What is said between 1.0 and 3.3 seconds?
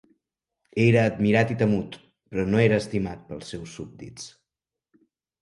admirat i temut, però no era estimat